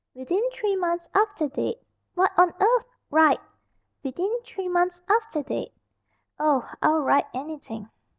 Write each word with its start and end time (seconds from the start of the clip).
"'Within 0.15 0.41
three 0.49 0.75
months 0.75 1.07
after 1.13 1.47
date.'" 1.47 1.77
"What 2.15 2.31
on 2.35 2.51
earth" 2.59 2.85
"Write 3.11 3.39
'Within 4.03 4.35
three 4.41 4.67
months 4.67 4.99
after 5.07 5.43
date.'" 5.43 5.75
"Oh, 6.39 6.67
I'll 6.81 7.03
write 7.03 7.27
anything. 7.35 7.87